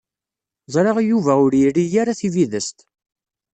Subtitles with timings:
[0.73, 2.77] Ẓriɣ Yuba ur iri ara tibidest.